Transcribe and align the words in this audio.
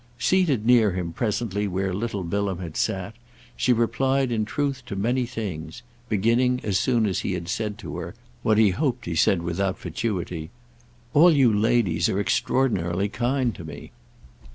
Seated 0.17 0.65
near 0.65 0.93
him 0.93 1.13
presently 1.13 1.67
where 1.67 1.93
little 1.93 2.23
Bilham 2.23 2.57
had 2.57 2.75
sat, 2.75 3.13
she 3.55 3.71
replied 3.71 4.31
in 4.31 4.45
truth 4.45 4.81
to 4.87 4.95
many 4.95 5.27
things; 5.27 5.83
beginning 6.09 6.59
as 6.63 6.79
soon 6.79 7.05
as 7.05 7.19
he 7.19 7.33
had 7.33 7.47
said 7.47 7.77
to 7.77 7.97
her—what 7.97 8.57
he 8.57 8.71
hoped 8.71 9.05
he 9.05 9.13
said 9.13 9.43
without 9.43 9.77
fatuity—"All 9.77 11.29
you 11.31 11.53
ladies 11.53 12.09
are 12.09 12.19
extraordinarily 12.19 13.09
kind 13.09 13.53
to 13.53 13.63
me." 13.63 13.91